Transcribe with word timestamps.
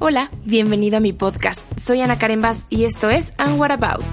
Hola, 0.00 0.28
bienvenido 0.44 0.96
a 0.96 1.00
mi 1.00 1.12
podcast. 1.12 1.60
Soy 1.78 2.00
Ana 2.00 2.18
Karen 2.18 2.42
Bass 2.42 2.66
y 2.68 2.82
esto 2.82 3.10
es 3.10 3.32
And 3.38 3.60
What 3.60 3.70
About. 3.70 4.04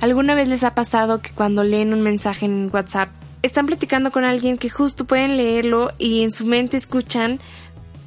¿Alguna 0.00 0.34
vez 0.34 0.48
les 0.48 0.64
ha 0.64 0.74
pasado 0.74 1.22
que 1.22 1.30
cuando 1.30 1.62
leen 1.62 1.94
un 1.94 2.02
mensaje 2.02 2.46
en 2.46 2.68
WhatsApp 2.72 3.10
están 3.42 3.66
platicando 3.66 4.10
con 4.10 4.24
alguien 4.24 4.58
que 4.58 4.70
justo 4.70 5.04
pueden 5.04 5.36
leerlo 5.36 5.92
y 5.98 6.22
en 6.22 6.32
su 6.32 6.46
mente 6.46 6.76
escuchan 6.76 7.38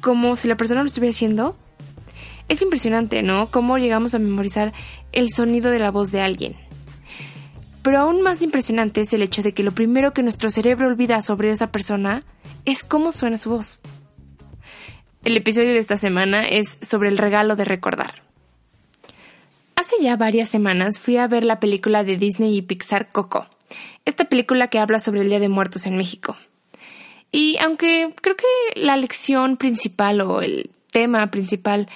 como 0.02 0.36
si 0.36 0.48
la 0.48 0.56
persona 0.56 0.82
lo 0.82 0.86
estuviera 0.88 1.12
haciendo? 1.12 1.56
Es 2.48 2.62
impresionante, 2.62 3.22
¿no? 3.22 3.50
Cómo 3.50 3.78
llegamos 3.78 4.14
a 4.14 4.18
memorizar 4.18 4.72
el 5.12 5.30
sonido 5.30 5.70
de 5.70 5.78
la 5.78 5.90
voz 5.90 6.12
de 6.12 6.20
alguien. 6.20 6.56
Pero 7.82 7.98
aún 7.98 8.22
más 8.22 8.42
impresionante 8.42 9.02
es 9.02 9.12
el 9.12 9.22
hecho 9.22 9.42
de 9.42 9.52
que 9.52 9.62
lo 9.62 9.72
primero 9.72 10.12
que 10.12 10.22
nuestro 10.22 10.50
cerebro 10.50 10.88
olvida 10.88 11.20
sobre 11.22 11.50
esa 11.50 11.70
persona 11.70 12.24
es 12.64 12.82
cómo 12.82 13.12
suena 13.12 13.36
su 13.36 13.50
voz. 13.50 13.82
El 15.24 15.36
episodio 15.36 15.70
de 15.70 15.78
esta 15.78 15.96
semana 15.96 16.42
es 16.42 16.78
sobre 16.80 17.08
el 17.08 17.18
regalo 17.18 17.56
de 17.56 17.64
recordar. 17.64 18.22
Hace 19.76 19.96
ya 20.00 20.16
varias 20.16 20.48
semanas 20.48 21.00
fui 21.00 21.16
a 21.16 21.28
ver 21.28 21.44
la 21.44 21.60
película 21.60 22.04
de 22.04 22.16
Disney 22.16 22.56
y 22.56 22.62
Pixar 22.62 23.08
Coco, 23.08 23.46
esta 24.04 24.26
película 24.26 24.68
que 24.68 24.78
habla 24.78 25.00
sobre 25.00 25.20
el 25.20 25.28
Día 25.28 25.40
de 25.40 25.48
Muertos 25.48 25.86
en 25.86 25.96
México. 25.96 26.36
Y 27.32 27.58
aunque 27.58 28.14
creo 28.22 28.36
que 28.36 28.80
la 28.80 28.96
lección 28.96 29.56
principal 29.56 30.20
o 30.20 30.40
el 30.40 30.70
tema 30.90 31.30
principal 31.30 31.88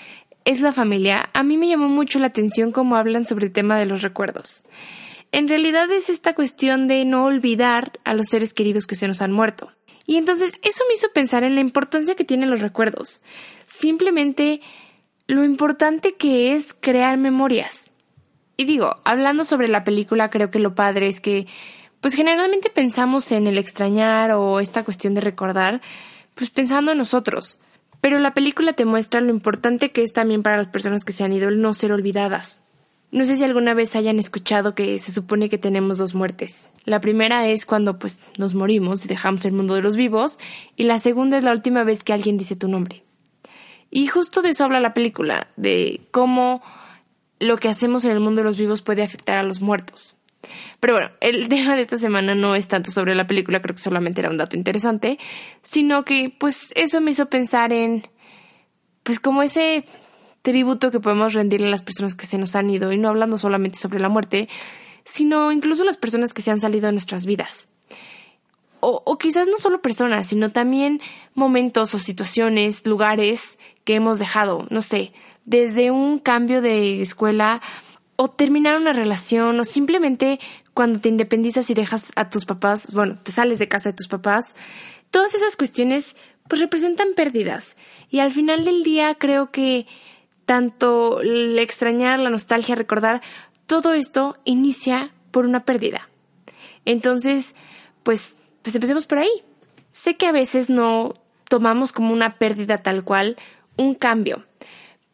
es 0.44 0.60
la 0.60 0.72
familia, 0.72 1.28
a 1.32 1.42
mí 1.42 1.56
me 1.56 1.68
llamó 1.68 1.88
mucho 1.88 2.18
la 2.18 2.28
atención 2.28 2.72
cómo 2.72 2.96
hablan 2.96 3.26
sobre 3.26 3.46
el 3.46 3.52
tema 3.52 3.78
de 3.78 3.86
los 3.86 4.02
recuerdos. 4.02 4.64
En 5.30 5.48
realidad 5.48 5.90
es 5.90 6.08
esta 6.08 6.34
cuestión 6.34 6.88
de 6.88 7.04
no 7.04 7.24
olvidar 7.24 7.92
a 8.04 8.14
los 8.14 8.28
seres 8.28 8.54
queridos 8.54 8.86
que 8.86 8.96
se 8.96 9.08
nos 9.08 9.20
han 9.20 9.32
muerto. 9.32 9.70
Y 10.06 10.16
entonces 10.16 10.58
eso 10.62 10.84
me 10.88 10.94
hizo 10.94 11.08
pensar 11.12 11.44
en 11.44 11.54
la 11.54 11.60
importancia 11.60 12.16
que 12.16 12.24
tienen 12.24 12.50
los 12.50 12.60
recuerdos. 12.60 13.20
Simplemente 13.66 14.62
lo 15.26 15.44
importante 15.44 16.14
que 16.14 16.54
es 16.54 16.74
crear 16.74 17.18
memorias. 17.18 17.90
Y 18.56 18.64
digo, 18.64 18.96
hablando 19.04 19.44
sobre 19.44 19.68
la 19.68 19.84
película, 19.84 20.30
creo 20.30 20.50
que 20.50 20.58
lo 20.58 20.74
padre 20.74 21.08
es 21.08 21.20
que, 21.20 21.46
pues 22.00 22.14
generalmente 22.14 22.70
pensamos 22.70 23.30
en 23.30 23.46
el 23.46 23.58
extrañar 23.58 24.32
o 24.32 24.60
esta 24.60 24.82
cuestión 24.82 25.14
de 25.14 25.20
recordar, 25.20 25.82
pues 26.34 26.48
pensando 26.48 26.92
en 26.92 26.98
nosotros. 26.98 27.58
Pero 28.00 28.18
la 28.18 28.34
película 28.34 28.72
te 28.72 28.84
muestra 28.84 29.20
lo 29.20 29.30
importante 29.30 29.90
que 29.90 30.02
es 30.02 30.12
también 30.12 30.42
para 30.42 30.56
las 30.56 30.68
personas 30.68 31.04
que 31.04 31.12
se 31.12 31.24
han 31.24 31.32
ido 31.32 31.48
el 31.48 31.60
no 31.60 31.74
ser 31.74 31.92
olvidadas. 31.92 32.62
No 33.10 33.24
sé 33.24 33.36
si 33.36 33.44
alguna 33.44 33.72
vez 33.72 33.96
hayan 33.96 34.18
escuchado 34.18 34.74
que 34.74 34.98
se 34.98 35.12
supone 35.12 35.48
que 35.48 35.56
tenemos 35.56 35.96
dos 35.96 36.14
muertes. 36.14 36.70
La 36.84 37.00
primera 37.00 37.48
es 37.48 37.64
cuando 37.64 37.98
pues 37.98 38.20
nos 38.36 38.54
morimos 38.54 39.04
y 39.04 39.08
dejamos 39.08 39.44
el 39.46 39.52
mundo 39.52 39.74
de 39.74 39.82
los 39.82 39.96
vivos 39.96 40.38
y 40.76 40.84
la 40.84 40.98
segunda 40.98 41.38
es 41.38 41.44
la 41.44 41.52
última 41.52 41.84
vez 41.84 42.04
que 42.04 42.12
alguien 42.12 42.36
dice 42.36 42.54
tu 42.54 42.68
nombre. 42.68 43.04
Y 43.90 44.08
justo 44.08 44.42
de 44.42 44.50
eso 44.50 44.64
habla 44.64 44.80
la 44.80 44.92
película, 44.92 45.48
de 45.56 46.02
cómo 46.10 46.62
lo 47.40 47.56
que 47.56 47.68
hacemos 47.68 48.04
en 48.04 48.10
el 48.10 48.20
mundo 48.20 48.42
de 48.42 48.44
los 48.44 48.58
vivos 48.58 48.82
puede 48.82 49.02
afectar 49.02 49.38
a 49.38 49.42
los 49.42 49.62
muertos. 49.62 50.17
Pero 50.80 50.94
bueno, 50.94 51.10
el 51.20 51.48
tema 51.48 51.76
de 51.76 51.82
esta 51.82 51.98
semana 51.98 52.34
no 52.34 52.54
es 52.54 52.68
tanto 52.68 52.90
sobre 52.90 53.14
la 53.14 53.26
película, 53.26 53.60
creo 53.60 53.74
que 53.74 53.82
solamente 53.82 54.20
era 54.20 54.30
un 54.30 54.36
dato 54.36 54.56
interesante, 54.56 55.18
sino 55.62 56.04
que 56.04 56.34
pues 56.38 56.72
eso 56.76 57.00
me 57.00 57.10
hizo 57.10 57.26
pensar 57.26 57.72
en 57.72 58.06
pues 59.02 59.20
como 59.20 59.42
ese 59.42 59.84
tributo 60.42 60.90
que 60.90 61.00
podemos 61.00 61.32
rendirle 61.32 61.66
a 61.66 61.70
las 61.70 61.82
personas 61.82 62.14
que 62.14 62.26
se 62.26 62.38
nos 62.38 62.54
han 62.54 62.70
ido, 62.70 62.92
y 62.92 62.98
no 62.98 63.08
hablando 63.08 63.38
solamente 63.38 63.78
sobre 63.78 64.00
la 64.00 64.08
muerte, 64.08 64.48
sino 65.04 65.50
incluso 65.50 65.84
las 65.84 65.96
personas 65.96 66.34
que 66.34 66.42
se 66.42 66.50
han 66.50 66.60
salido 66.60 66.86
de 66.86 66.92
nuestras 66.92 67.24
vidas. 67.24 67.68
O, 68.80 69.02
o 69.04 69.18
quizás 69.18 69.48
no 69.48 69.56
solo 69.56 69.82
personas, 69.82 70.28
sino 70.28 70.52
también 70.52 71.00
momentos 71.34 71.94
o 71.94 71.98
situaciones, 71.98 72.86
lugares 72.86 73.58
que 73.84 73.94
hemos 73.94 74.18
dejado, 74.18 74.66
no 74.70 74.82
sé, 74.82 75.12
desde 75.46 75.90
un 75.90 76.18
cambio 76.18 76.60
de 76.60 77.00
escuela 77.00 77.62
o 78.20 78.28
terminar 78.28 78.76
una 78.76 78.92
relación 78.92 79.60
o 79.60 79.64
simplemente 79.64 80.40
cuando 80.74 80.98
te 80.98 81.08
independizas 81.08 81.70
y 81.70 81.74
dejas 81.74 82.06
a 82.16 82.28
tus 82.30 82.44
papás, 82.46 82.88
bueno, 82.92 83.16
te 83.22 83.30
sales 83.30 83.60
de 83.60 83.68
casa 83.68 83.90
de 83.90 83.96
tus 83.96 84.08
papás, 84.08 84.56
todas 85.12 85.34
esas 85.34 85.54
cuestiones 85.54 86.16
pues 86.48 86.60
representan 86.60 87.14
pérdidas 87.14 87.76
y 88.10 88.18
al 88.18 88.32
final 88.32 88.64
del 88.64 88.82
día 88.82 89.14
creo 89.14 89.52
que 89.52 89.86
tanto 90.46 91.20
el 91.20 91.56
extrañar, 91.60 92.18
la 92.18 92.30
nostalgia, 92.30 92.74
recordar, 92.74 93.22
todo 93.66 93.94
esto 93.94 94.36
inicia 94.44 95.12
por 95.30 95.46
una 95.46 95.64
pérdida. 95.64 96.08
Entonces, 96.84 97.54
pues, 98.02 98.38
pues 98.62 98.74
empecemos 98.74 99.06
por 99.06 99.18
ahí. 99.18 99.30
Sé 99.92 100.16
que 100.16 100.26
a 100.26 100.32
veces 100.32 100.70
no 100.70 101.14
tomamos 101.48 101.92
como 101.92 102.12
una 102.12 102.36
pérdida 102.38 102.82
tal 102.82 103.04
cual 103.04 103.36
un 103.76 103.94
cambio. 103.94 104.44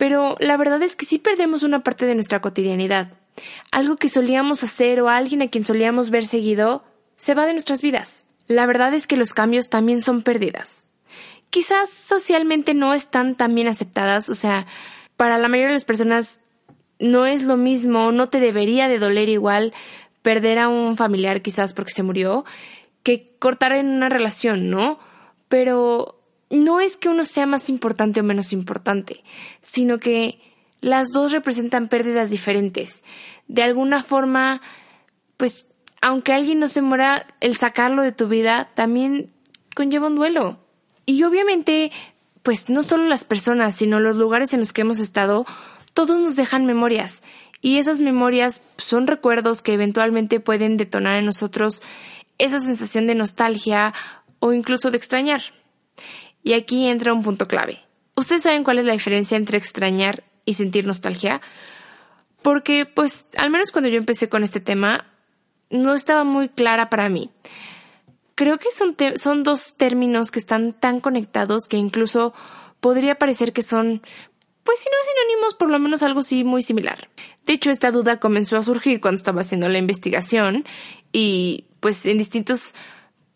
Pero 0.04 0.36
la 0.38 0.58
verdad 0.58 0.82
es 0.82 0.96
que 0.96 1.06
sí 1.06 1.16
perdemos 1.16 1.62
una 1.62 1.82
parte 1.82 2.04
de 2.04 2.14
nuestra 2.14 2.42
cotidianidad. 2.42 3.08
Algo 3.72 3.96
que 3.96 4.10
solíamos 4.10 4.62
hacer 4.62 5.00
o 5.00 5.08
alguien 5.08 5.40
a 5.40 5.48
quien 5.48 5.64
solíamos 5.64 6.10
ver 6.10 6.26
seguido 6.26 6.84
se 7.16 7.32
va 7.32 7.46
de 7.46 7.54
nuestras 7.54 7.80
vidas. 7.80 8.26
La 8.46 8.66
verdad 8.66 8.92
es 8.92 9.06
que 9.06 9.16
los 9.16 9.32
cambios 9.32 9.70
también 9.70 10.02
son 10.02 10.20
pérdidas. 10.20 10.84
Quizás 11.48 11.88
socialmente 11.88 12.74
no 12.74 12.92
están 12.92 13.34
tan 13.34 13.54
bien 13.54 13.66
aceptadas, 13.66 14.28
o 14.28 14.34
sea, 14.34 14.66
para 15.16 15.38
la 15.38 15.48
mayoría 15.48 15.68
de 15.68 15.76
las 15.76 15.86
personas 15.86 16.42
no 16.98 17.24
es 17.24 17.44
lo 17.44 17.56
mismo, 17.56 18.12
no 18.12 18.28
te 18.28 18.40
debería 18.40 18.88
de 18.88 18.98
doler 18.98 19.30
igual 19.30 19.72
perder 20.20 20.58
a 20.58 20.68
un 20.68 20.98
familiar 20.98 21.40
quizás 21.40 21.72
porque 21.72 21.92
se 21.92 22.02
murió 22.02 22.44
que 23.02 23.34
cortar 23.38 23.72
en 23.72 23.86
una 23.86 24.10
relación, 24.10 24.68
¿no? 24.68 24.98
Pero 25.48 26.20
no 26.50 26.80
es 26.80 26.96
que 26.96 27.08
uno 27.08 27.24
sea 27.24 27.46
más 27.46 27.68
importante 27.68 28.20
o 28.20 28.24
menos 28.24 28.52
importante, 28.52 29.22
sino 29.62 29.98
que 29.98 30.40
las 30.80 31.12
dos 31.12 31.32
representan 31.32 31.88
pérdidas 31.88 32.30
diferentes. 32.30 33.02
De 33.48 33.62
alguna 33.62 34.02
forma, 34.02 34.60
pues, 35.36 35.66
aunque 36.02 36.32
alguien 36.32 36.58
no 36.60 36.68
se 36.68 36.82
muera, 36.82 37.26
el 37.40 37.56
sacarlo 37.56 38.02
de 38.02 38.12
tu 38.12 38.28
vida 38.28 38.70
también 38.74 39.32
conlleva 39.74 40.08
un 40.08 40.16
duelo. 40.16 40.58
Y 41.06 41.22
obviamente, 41.24 41.90
pues 42.42 42.68
no 42.68 42.82
solo 42.82 43.04
las 43.04 43.24
personas, 43.24 43.74
sino 43.74 44.00
los 44.00 44.16
lugares 44.16 44.52
en 44.52 44.60
los 44.60 44.72
que 44.72 44.82
hemos 44.82 45.00
estado, 45.00 45.46
todos 45.94 46.20
nos 46.20 46.36
dejan 46.36 46.66
memorias. 46.66 47.22
Y 47.60 47.78
esas 47.78 48.00
memorias 48.00 48.60
son 48.76 49.06
recuerdos 49.06 49.62
que 49.62 49.72
eventualmente 49.72 50.40
pueden 50.40 50.76
detonar 50.76 51.16
en 51.18 51.24
nosotros 51.24 51.80
esa 52.36 52.60
sensación 52.60 53.06
de 53.06 53.14
nostalgia 53.14 53.94
o 54.38 54.52
incluso 54.52 54.90
de 54.90 54.98
extrañar. 54.98 55.42
Y 56.44 56.52
aquí 56.52 56.86
entra 56.86 57.12
un 57.12 57.24
punto 57.24 57.48
clave. 57.48 57.80
¿Ustedes 58.14 58.42
saben 58.42 58.62
cuál 58.62 58.78
es 58.78 58.86
la 58.86 58.92
diferencia 58.92 59.36
entre 59.36 59.58
extrañar 59.58 60.22
y 60.44 60.54
sentir 60.54 60.86
nostalgia? 60.86 61.40
Porque, 62.42 62.84
pues, 62.84 63.26
al 63.38 63.50
menos 63.50 63.72
cuando 63.72 63.88
yo 63.88 63.96
empecé 63.96 64.28
con 64.28 64.44
este 64.44 64.60
tema, 64.60 65.06
no 65.70 65.94
estaba 65.94 66.22
muy 66.22 66.50
clara 66.50 66.90
para 66.90 67.08
mí. 67.08 67.30
Creo 68.34 68.58
que 68.58 68.70
son, 68.70 68.94
son 69.16 69.42
dos 69.42 69.76
términos 69.76 70.30
que 70.30 70.38
están 70.38 70.74
tan 70.74 71.00
conectados 71.00 71.66
que 71.66 71.78
incluso 71.78 72.34
podría 72.80 73.18
parecer 73.18 73.54
que 73.54 73.62
son, 73.62 74.02
pues 74.62 74.78
si 74.80 74.88
no 74.90 74.96
sinónimos, 75.08 75.54
por 75.54 75.70
lo 75.70 75.78
menos 75.78 76.02
algo 76.02 76.22
sí 76.22 76.44
muy 76.44 76.62
similar. 76.62 77.08
De 77.46 77.54
hecho, 77.54 77.70
esta 77.70 77.90
duda 77.90 78.20
comenzó 78.20 78.58
a 78.58 78.62
surgir 78.62 79.00
cuando 79.00 79.16
estaba 79.16 79.40
haciendo 79.40 79.68
la 79.68 79.78
investigación 79.78 80.66
y 81.12 81.64
pues 81.80 82.04
en 82.04 82.18
distintos 82.18 82.74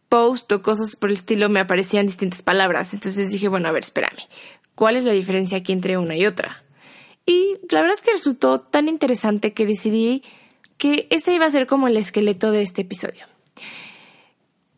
post 0.09 0.51
o 0.53 0.63
cosas 0.63 0.97
por 0.97 1.11
el 1.11 1.15
estilo 1.15 1.49
me 1.49 1.61
aparecían 1.61 2.07
distintas 2.07 2.43
palabras. 2.43 2.95
Entonces 2.95 3.31
dije, 3.31 3.49
bueno, 3.49 3.69
a 3.69 3.73
ver, 3.73 3.83
espérame, 3.83 4.19
¿cuál 4.75 4.97
es 4.97 5.05
la 5.05 5.13
diferencia 5.13 5.59
aquí 5.59 5.73
entre 5.73 5.99
una 5.99 6.17
y 6.17 6.27
otra? 6.27 6.65
Y 7.27 7.57
la 7.71 7.83
verdad 7.83 7.97
es 7.97 8.03
que 8.03 8.13
resultó 8.13 8.59
tan 8.59 8.89
interesante 8.89 9.53
que 9.53 9.67
decidí 9.67 10.23
que 10.79 11.07
ese 11.11 11.35
iba 11.35 11.47
a 11.47 11.51
ser 11.51 11.67
como 11.67 11.89
el 11.89 11.97
esqueleto 11.97 12.51
de 12.51 12.63
este 12.63 12.83
episodio. 12.83 13.27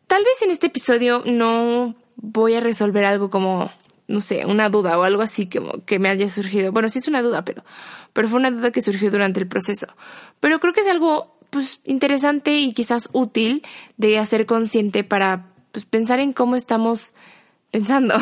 Tal 0.07 0.23
vez 0.23 0.41
en 0.41 0.51
este 0.51 0.67
episodio 0.67 1.23
no 1.25 1.95
voy 2.17 2.55
a 2.55 2.59
resolver 2.59 3.05
algo 3.05 3.29
como, 3.29 3.71
no 4.07 4.19
sé, 4.19 4.45
una 4.45 4.67
duda 4.67 4.99
o 4.99 5.03
algo 5.03 5.21
así 5.21 5.45
que, 5.45 5.61
que 5.85 5.99
me 5.99 6.09
haya 6.09 6.27
surgido. 6.27 6.73
Bueno, 6.73 6.89
sí 6.89 6.99
es 6.99 7.07
una 7.07 7.21
duda, 7.21 7.45
pero, 7.45 7.63
pero 8.11 8.27
fue 8.27 8.39
una 8.39 8.51
duda 8.51 8.71
que 8.71 8.81
surgió 8.81 9.09
durante 9.09 9.39
el 9.39 9.47
proceso. 9.47 9.87
Pero 10.41 10.59
creo 10.59 10.73
que 10.73 10.81
es 10.81 10.87
algo 10.87 11.39
pues 11.51 11.81
interesante 11.83 12.57
y 12.57 12.73
quizás 12.73 13.09
útil 13.13 13.61
de 13.97 14.17
hacer 14.17 14.47
consciente 14.47 15.03
para 15.03 15.53
pues, 15.71 15.85
pensar 15.85 16.19
en 16.19 16.33
cómo 16.33 16.55
estamos 16.55 17.13
pensando. 17.69 18.15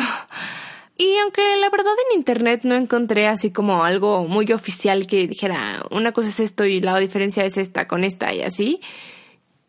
Y 0.98 1.16
aunque 1.16 1.56
la 1.56 1.70
verdad 1.70 1.94
en 2.10 2.18
internet 2.18 2.60
no 2.64 2.76
encontré 2.76 3.26
así 3.26 3.50
como 3.50 3.84
algo 3.84 4.24
muy 4.24 4.52
oficial 4.52 5.06
que 5.06 5.26
dijera 5.26 5.82
una 5.90 6.12
cosa 6.12 6.28
es 6.28 6.40
esto 6.40 6.66
y 6.66 6.82
la 6.82 6.98
diferencia 6.98 7.42
es 7.46 7.56
esta 7.56 7.88
con 7.88 8.04
esta 8.04 8.34
y 8.34 8.42
así, 8.42 8.82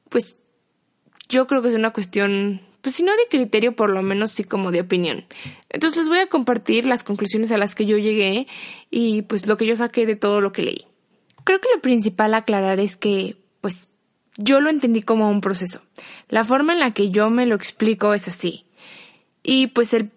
pues 0.09 0.35
yo 1.29 1.47
creo 1.47 1.61
que 1.61 1.69
es 1.69 1.75
una 1.75 1.93
cuestión, 1.93 2.59
pues 2.81 2.95
si 2.95 3.03
no 3.03 3.13
de 3.13 3.29
criterio, 3.29 3.77
por 3.77 3.91
lo 3.91 4.01
menos 4.01 4.31
sí 4.31 4.43
como 4.43 4.71
de 4.71 4.81
opinión. 4.81 5.23
Entonces 5.69 5.99
les 5.99 6.09
voy 6.09 6.17
a 6.17 6.27
compartir 6.27 6.85
las 6.85 7.05
conclusiones 7.05 7.53
a 7.53 7.57
las 7.57 7.75
que 7.75 7.85
yo 7.85 7.97
llegué 7.97 8.47
y 8.89 9.21
pues 9.21 9.47
lo 9.47 9.55
que 9.55 9.65
yo 9.65 9.77
saqué 9.77 10.05
de 10.05 10.17
todo 10.17 10.41
lo 10.41 10.51
que 10.51 10.63
leí. 10.63 10.85
Creo 11.45 11.61
que 11.61 11.69
lo 11.73 11.81
principal 11.81 12.33
a 12.33 12.39
aclarar 12.39 12.81
es 12.81 12.97
que, 12.97 13.37
pues, 13.61 13.89
yo 14.37 14.61
lo 14.61 14.69
entendí 14.69 15.01
como 15.01 15.29
un 15.29 15.41
proceso. 15.41 15.81
La 16.27 16.43
forma 16.43 16.73
en 16.73 16.79
la 16.79 16.91
que 16.91 17.09
yo 17.09 17.29
me 17.29 17.45
lo 17.45 17.55
explico 17.55 18.13
es 18.13 18.27
así. 18.27 18.65
Y 19.43 19.67
pues 19.67 19.93
el 19.93 20.11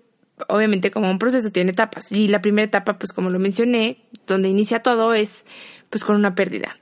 obviamente 0.49 0.91
como 0.91 1.11
un 1.11 1.19
proceso 1.19 1.51
tiene 1.51 1.73
etapas 1.73 2.11
y 2.13 2.29
la 2.29 2.43
primera 2.43 2.67
etapa, 2.67 2.99
pues 2.99 3.13
como 3.13 3.31
lo 3.31 3.39
mencioné, 3.39 3.99
donde 4.27 4.49
inicia 4.49 4.81
todo 4.81 5.15
es 5.15 5.45
pues 5.91 6.05
con 6.05 6.17
una 6.17 6.35
pérdida. 6.35 6.77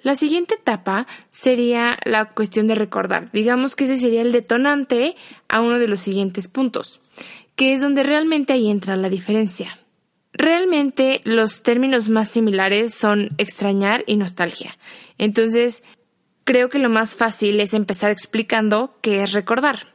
La 0.00 0.16
siguiente 0.16 0.54
etapa 0.54 1.06
sería 1.32 1.96
la 2.04 2.26
cuestión 2.26 2.66
de 2.66 2.74
recordar. 2.74 3.30
Digamos 3.32 3.74
que 3.74 3.84
ese 3.84 3.96
sería 3.96 4.22
el 4.22 4.32
detonante 4.32 5.16
a 5.48 5.60
uno 5.60 5.78
de 5.78 5.88
los 5.88 6.00
siguientes 6.00 6.46
puntos, 6.46 7.00
que 7.56 7.72
es 7.72 7.80
donde 7.80 8.02
realmente 8.02 8.52
ahí 8.52 8.70
entra 8.70 8.96
la 8.96 9.08
diferencia. 9.08 9.78
Realmente 10.34 11.20
los 11.24 11.62
términos 11.62 12.08
más 12.08 12.28
similares 12.28 12.92
son 12.92 13.30
extrañar 13.38 14.02
y 14.06 14.16
nostalgia. 14.16 14.76
Entonces, 15.16 15.82
creo 16.42 16.68
que 16.68 16.80
lo 16.80 16.88
más 16.88 17.16
fácil 17.16 17.60
es 17.60 17.72
empezar 17.72 18.10
explicando 18.10 18.96
qué 19.00 19.22
es 19.22 19.32
recordar. 19.32 19.94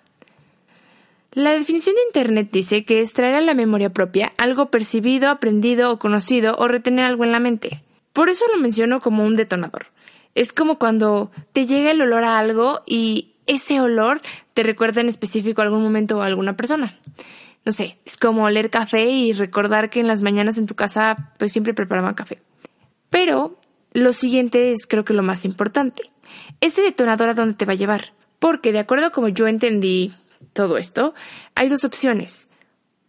La 1.33 1.51
definición 1.51 1.95
de 1.95 2.01
Internet 2.07 2.49
dice 2.51 2.85
que 2.85 3.01
es 3.01 3.13
traer 3.13 3.35
a 3.35 3.41
la 3.41 3.53
memoria 3.53 3.89
propia 3.89 4.33
algo 4.37 4.71
percibido, 4.71 5.29
aprendido 5.29 5.91
o 5.91 5.99
conocido 5.99 6.55
o 6.57 6.67
retener 6.67 7.05
algo 7.05 7.25
en 7.25 7.33
la 7.33 7.39
mente. 7.39 7.83
Por 8.13 8.29
eso 8.29 8.45
lo 8.51 8.59
menciono 8.59 9.01
como 9.01 9.25
un 9.25 9.35
detonador. 9.35 9.87
Es 10.35 10.53
como 10.53 10.79
cuando 10.79 11.31
te 11.51 11.67
llega 11.67 11.91
el 11.91 12.01
olor 12.01 12.23
a 12.23 12.39
algo 12.39 12.81
y 12.87 13.33
ese 13.45 13.81
olor 13.81 14.21
te 14.53 14.63
recuerda 14.63 15.01
en 15.01 15.09
específico 15.09 15.61
algún 15.61 15.83
momento 15.83 16.17
o 16.17 16.21
a 16.21 16.27
alguna 16.27 16.55
persona. 16.55 16.97
No 17.69 17.73
sé, 17.73 17.99
es 18.03 18.17
como 18.17 18.45
oler 18.45 18.71
café 18.71 19.05
y 19.05 19.31
recordar 19.31 19.91
que 19.91 19.99
en 19.99 20.07
las 20.07 20.23
mañanas 20.23 20.57
en 20.57 20.65
tu 20.65 20.73
casa 20.73 21.35
pues 21.37 21.51
siempre 21.51 21.75
preparaban 21.75 22.15
café. 22.15 22.41
Pero 23.11 23.59
lo 23.93 24.11
siguiente 24.11 24.71
es 24.71 24.87
creo 24.87 25.05
que 25.05 25.13
lo 25.13 25.21
más 25.21 25.45
importante. 25.45 26.09
Ese 26.61 26.81
detonador 26.81 27.29
a 27.29 27.35
dónde 27.35 27.53
te 27.53 27.65
va 27.65 27.73
a 27.73 27.75
llevar. 27.75 28.13
Porque 28.39 28.71
de 28.71 28.79
acuerdo 28.79 29.05
a 29.05 29.09
como 29.11 29.27
yo 29.27 29.47
entendí 29.47 30.11
todo 30.51 30.79
esto, 30.79 31.13
hay 31.53 31.69
dos 31.69 31.83
opciones. 31.83 32.47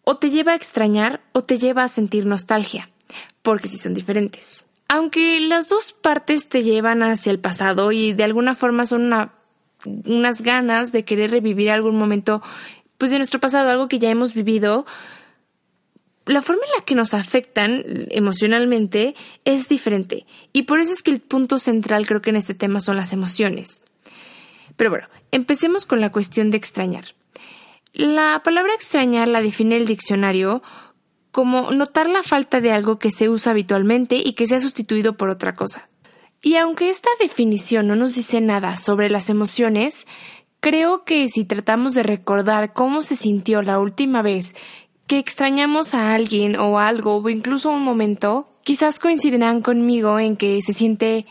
O 0.05 0.19
te 0.19 0.29
lleva 0.29 0.53
a 0.53 0.57
extrañar 0.57 1.23
o 1.33 1.43
te 1.43 1.59
lleva 1.59 1.83
a 1.83 1.89
sentir 1.89 2.27
nostalgia, 2.27 2.91
porque 3.41 3.67
sí 3.67 3.79
son 3.79 3.95
diferentes. 3.95 4.67
Aunque 4.89 5.41
las 5.41 5.71
dos 5.71 5.95
partes 5.95 6.51
te 6.51 6.63
llevan 6.63 7.03
hacia 7.03 7.33
el 7.33 7.41
pasado 7.41 7.93
y 7.93 8.13
de 8.13 8.25
alguna 8.25 8.55
forma 8.55 8.85
son 8.85 9.11
unas 9.87 10.43
ganas 10.43 10.93
de 10.93 11.07
querer 11.07 11.31
revivir 11.31 11.71
algún 11.71 11.97
momento 11.97 12.43
pues 13.01 13.11
de 13.11 13.17
nuestro 13.17 13.41
pasado, 13.41 13.71
algo 13.71 13.89
que 13.89 13.99
ya 13.99 14.11
hemos 14.11 14.35
vivido, 14.35 14.85
la 16.27 16.43
forma 16.43 16.63
en 16.67 16.73
la 16.79 16.85
que 16.85 16.95
nos 16.95 17.15
afectan 17.15 17.83
emocionalmente 18.11 19.15
es 19.47 19.69
diferente. 19.69 20.27
Y 20.53 20.65
por 20.65 20.81
eso 20.81 20.93
es 20.93 21.03
que 21.03 21.11
el 21.11 21.21
punto 21.21 21.59
central 21.59 22.07
creo 22.07 22.21
que 22.21 22.29
en 22.29 22.37
este 22.37 22.53
tema 22.53 22.79
son 22.83 22.99
las 22.99 23.15
emociones. 23.15 23.83
Pero 24.77 24.91
bueno, 24.91 25.09
empecemos 25.31 25.87
con 25.87 26.03
la 26.03 26.13
cuestión 26.13 26.51
de 26.51 26.59
extrañar. 26.59 27.07
La 27.95 28.43
palabra 28.45 28.75
extrañar 28.75 29.29
la 29.29 29.41
define 29.41 29.79
el 29.79 29.87
diccionario 29.87 30.63
como 31.31 31.71
notar 31.71 32.07
la 32.07 32.23
falta 32.23 32.61
de 32.61 32.71
algo 32.71 32.99
que 32.99 33.11
se 33.11 33.31
usa 33.31 33.53
habitualmente 33.53 34.17
y 34.23 34.35
que 34.35 34.47
se 34.47 34.57
ha 34.57 34.61
sustituido 34.61 35.17
por 35.17 35.31
otra 35.31 35.57
cosa. 35.57 35.89
Y 36.43 36.57
aunque 36.57 36.91
esta 36.91 37.09
definición 37.19 37.89
no 37.89 37.97
nos 37.97 38.15
dice 38.15 38.43
nada 38.43 38.77
sobre 38.77 39.09
las 39.09 39.31
emociones, 39.31 40.07
creo 40.61 41.05
que 41.05 41.29
si 41.29 41.45
tratamos 41.45 41.95
de 41.95 42.03
recordar 42.03 42.73
cómo 42.73 43.03
se 43.03 43.17
sintió 43.17 43.63
la 43.63 43.79
última 43.79 44.23
vez 44.23 44.55
que 45.07 45.19
extrañamos 45.19 45.95
a 45.95 46.15
alguien 46.15 46.57
o 46.57 46.79
algo 46.79 47.17
o 47.17 47.29
incluso 47.29 47.71
un 47.71 47.83
momento, 47.83 48.49
quizás 48.63 48.99
coincidirán 48.99 49.61
conmigo 49.63 50.19
en 50.19 50.37
que 50.37 50.63
se 50.63 50.73
siente, 50.73 51.27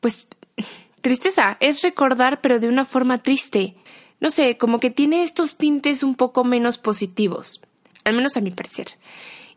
pues, 0.00 0.26
tristeza. 1.00 1.56
Es 1.60 1.82
recordar 1.82 2.40
pero 2.40 2.58
de 2.58 2.68
una 2.68 2.84
forma 2.84 3.22
triste 3.22 3.76
no 4.22 4.30
sé, 4.30 4.56
como 4.56 4.78
que 4.78 4.90
tiene 4.90 5.24
estos 5.24 5.56
tintes 5.56 6.04
un 6.04 6.14
poco 6.14 6.44
menos 6.44 6.78
positivos, 6.78 7.60
al 8.04 8.14
menos 8.14 8.36
a 8.36 8.40
mi 8.40 8.52
parecer. 8.52 8.86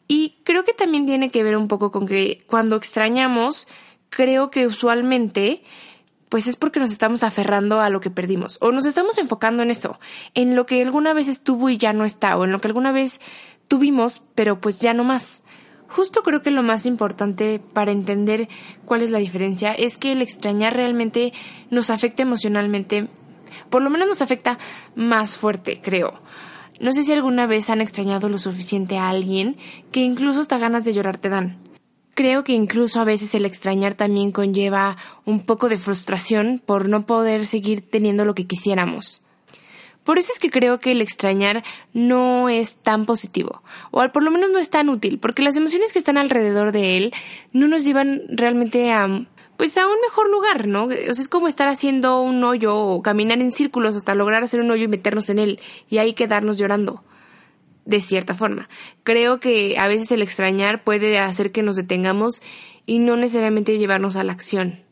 Y 0.08 0.38
creo 0.44 0.64
que 0.64 0.74
también 0.74 1.06
tiene 1.06 1.30
que 1.30 1.44
ver 1.44 1.56
un 1.56 1.68
poco 1.68 1.92
con 1.92 2.08
que 2.08 2.44
cuando 2.48 2.76
extrañamos, 2.76 3.68
creo 4.10 4.50
que 4.50 4.66
usualmente 4.66 5.62
pues 6.36 6.48
es 6.48 6.58
porque 6.58 6.82
nos 6.82 6.92
estamos 6.92 7.24
aferrando 7.24 7.80
a 7.80 7.90
lo 7.90 8.02
que 8.02 8.10
perdimos 8.10 8.58
o 8.60 8.74
nos 8.74 8.86
estamos 8.86 9.18
enfocando 9.20 9.64
en 9.64 9.72
eso, 9.72 10.02
en 10.34 10.54
lo 10.54 10.66
que 10.66 10.82
alguna 10.82 11.14
vez 11.14 11.30
estuvo 11.30 11.70
y 11.70 11.78
ya 11.78 11.94
no 11.94 12.04
está 12.04 12.36
o 12.36 12.44
en 12.44 12.52
lo 12.52 12.60
que 12.60 12.68
alguna 12.68 12.92
vez 12.92 13.22
tuvimos 13.70 14.22
pero 14.36 14.60
pues 14.60 14.82
ya 14.82 14.94
no 14.94 15.06
más. 15.06 15.44
Justo 15.88 16.24
creo 16.24 16.42
que 16.42 16.52
lo 16.52 16.62
más 16.62 16.86
importante 16.86 17.62
para 17.72 17.94
entender 17.94 18.50
cuál 18.84 19.02
es 19.02 19.12
la 19.12 19.20
diferencia 19.20 19.72
es 19.72 19.96
que 19.96 20.12
el 20.12 20.22
extrañar 20.22 20.76
realmente 20.76 21.32
nos 21.70 21.90
afecta 21.90 22.24
emocionalmente 22.24 23.08
por 23.70 23.82
lo 23.82 23.90
menos 23.90 24.10
nos 24.10 24.22
afecta 24.22 24.60
más 24.94 25.38
fuerte, 25.38 25.80
creo. 25.82 26.20
No 26.82 26.92
sé 26.92 27.04
si 27.04 27.14
alguna 27.14 27.48
vez 27.48 27.70
han 27.70 27.80
extrañado 27.80 28.28
lo 28.28 28.40
suficiente 28.40 28.98
a 28.98 29.08
alguien 29.08 29.56
que 29.94 30.02
incluso 30.02 30.42
hasta 30.42 30.58
ganas 30.58 30.84
de 30.84 30.92
llorar 30.92 31.18
te 31.18 31.30
dan. 31.30 31.75
Creo 32.16 32.46
que 32.46 32.54
incluso 32.54 33.02
a 33.02 33.04
veces 33.04 33.36
el 33.36 33.46
extrañar 33.46 33.94
también 33.94 34.32
conlleva 34.32 34.96
un 35.26 35.46
poco 35.46 35.68
de 35.68 35.78
frustración 35.78 36.62
por 36.66 36.88
no 36.88 37.06
poder 37.06 37.46
seguir 37.46 37.82
teniendo 37.82 38.24
lo 38.24 38.34
que 38.34 38.48
quisiéramos. 38.48 39.22
Por 40.06 40.18
eso 40.18 40.32
es 40.32 40.40
que 40.40 40.50
creo 40.50 40.80
que 40.80 40.92
el 40.92 41.02
extrañar 41.02 41.64
no 41.94 42.48
es 42.48 42.76
tan 42.76 43.06
positivo, 43.06 43.64
o 43.92 44.08
por 44.14 44.24
lo 44.24 44.32
menos 44.32 44.52
no 44.52 44.60
es 44.60 44.70
tan 44.70 44.88
útil, 44.88 45.20
porque 45.20 45.42
las 45.42 45.58
emociones 45.58 45.92
que 45.92 46.00
están 46.00 46.18
alrededor 46.18 46.72
de 46.72 46.98
él 46.98 47.14
no 47.52 47.68
nos 47.68 47.84
llevan 47.84 48.22
realmente 48.30 48.94
a 48.94 49.28
pues 49.58 49.78
a 49.78 49.88
un 49.88 50.00
mejor 50.02 50.30
lugar, 50.30 50.68
¿no? 50.68 50.86
O 50.86 50.92
sea, 50.92 51.12
es 51.12 51.28
como 51.28 51.48
estar 51.48 51.68
haciendo 51.68 52.22
un 52.22 52.44
hoyo 52.44 52.78
o 52.78 53.02
caminar 53.02 53.40
en 53.40 53.52
círculos 53.52 53.96
hasta 53.96 54.16
lograr 54.16 54.44
hacer 54.44 54.60
un 54.60 54.72
hoyo 54.72 54.84
y 54.84 54.90
meternos 54.90 55.30
en 55.30 55.40
él 55.40 55.60
y 55.90 55.98
ahí 55.98 56.14
quedarnos 56.14 56.58
llorando. 56.58 57.04
De 57.86 58.02
cierta 58.02 58.34
forma. 58.34 58.68
Creo 59.04 59.40
que 59.40 59.78
a 59.78 59.88
veces 59.88 60.12
el 60.12 60.22
extrañar 60.22 60.84
puede 60.84 61.20
hacer 61.20 61.52
que 61.52 61.62
nos 61.62 61.76
detengamos 61.76 62.42
y 62.86 63.00
no 63.00 63.16
necesariamente 63.16 63.78
llevarnos 63.78 64.16
a 64.16 64.24
la 64.24 64.34
acción. 64.34 64.84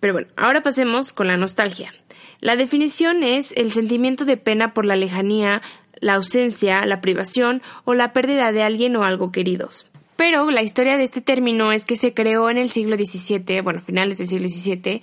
Pero 0.00 0.14
bueno, 0.14 0.28
ahora 0.36 0.62
pasemos 0.62 1.12
con 1.12 1.28
la 1.28 1.36
nostalgia. 1.36 1.92
La 2.40 2.56
definición 2.56 3.22
es 3.22 3.52
el 3.52 3.70
sentimiento 3.70 4.24
de 4.24 4.36
pena 4.36 4.72
por 4.72 4.86
la 4.86 4.96
lejanía, 4.96 5.62
la 6.00 6.14
ausencia, 6.14 6.84
la 6.86 7.00
privación 7.00 7.62
o 7.84 7.94
la 7.94 8.12
pérdida 8.12 8.50
de 8.50 8.62
alguien 8.62 8.96
o 8.96 9.04
algo 9.04 9.30
queridos. 9.30 9.86
Pero 10.16 10.50
la 10.50 10.62
historia 10.62 10.96
de 10.96 11.04
este 11.04 11.20
término 11.20 11.72
es 11.72 11.84
que 11.84 11.96
se 11.96 12.14
creó 12.14 12.50
en 12.50 12.58
el 12.58 12.70
siglo 12.70 12.96
XVII, 12.96 13.60
bueno, 13.60 13.80
finales 13.80 14.18
del 14.18 14.28
siglo 14.28 14.48
XVII, 14.48 15.02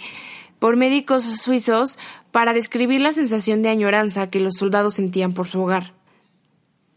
por 0.59 0.75
médicos 0.75 1.23
suizos 1.23 1.99
para 2.31 2.53
describir 2.53 3.01
la 3.01 3.13
sensación 3.13 3.61
de 3.61 3.69
añoranza 3.69 4.29
que 4.29 4.39
los 4.39 4.55
soldados 4.55 4.95
sentían 4.95 5.33
por 5.33 5.47
su 5.47 5.61
hogar. 5.61 5.93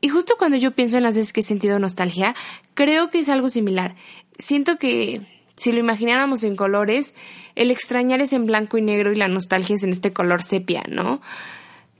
Y 0.00 0.09
justo 0.09 0.35
cuando 0.38 0.57
yo 0.57 0.71
pienso 0.73 0.97
en 0.97 1.02
las 1.02 1.16
veces 1.16 1.33
que 1.33 1.40
he 1.40 1.45
sentido 1.45 1.78
nostalgia, 1.78 2.35
creo 2.75 3.11
que 3.11 3.21
es 3.21 3.28
algo 3.28 3.49
similar. 3.50 3.97
Siento 4.38 4.78
que 4.78 5.21
si 5.57 5.73
lo 5.73 5.78
imagináramos 5.78 6.42
en 6.45 6.57
colores, 6.57 7.14
el 7.54 7.71
extrañar 7.71 8.21
es 8.21 8.33
en 8.33 8.47
blanco 8.47 8.78
y 8.78 8.83
negro 8.83 9.12
y 9.12 9.16
la 9.16 9.28
nostalgia 9.28 9.76
es 9.76 9.83
en 9.83 9.90
este 9.90 10.12
color 10.12 10.42
sepia, 10.42 10.85
¿no? 10.88 11.21